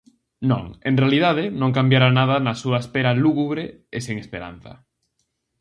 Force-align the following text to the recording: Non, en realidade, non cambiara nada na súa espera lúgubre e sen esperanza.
Non, 0.49 0.63
en 0.89 0.93
realidade, 1.01 1.43
non 1.61 1.75
cambiara 1.77 2.09
nada 2.19 2.35
na 2.45 2.53
súa 2.61 2.77
espera 2.83 3.19
lúgubre 3.23 3.63
e 3.95 3.97
sen 4.05 4.15
esperanza. 4.23 4.73